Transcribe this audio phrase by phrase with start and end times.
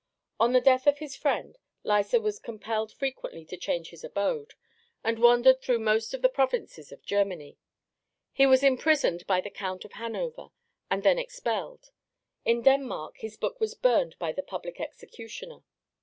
[0.39, 4.55] On the death of his friend Lyser was compelled frequently to change his abode,
[5.03, 7.59] and wandered through most of the provinces of Germany.
[8.31, 10.47] He was imprisoned by the Count of Hanover,
[10.89, 11.91] and then expelled.
[12.45, 15.59] In Denmark his book was burned by the public executioner.